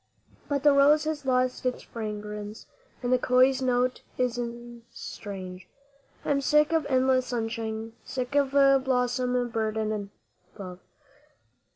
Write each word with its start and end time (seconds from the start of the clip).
But 0.49 0.63
the 0.63 0.73
rose 0.73 1.03
has 1.03 1.27
lost 1.27 1.63
its 1.63 1.83
fragrance, 1.83 2.65
and 3.03 3.13
the 3.13 3.19
köil's 3.19 3.61
note 3.61 4.01
is 4.17 4.39
strange; 4.89 5.67
I 6.25 6.31
am 6.31 6.41
sick 6.41 6.73
of 6.73 6.87
endless 6.89 7.27
sunshine, 7.27 7.93
sick 8.03 8.33
of 8.33 8.49
blossom 8.83 9.47
burdened 9.49 10.09
bough. 10.57 10.79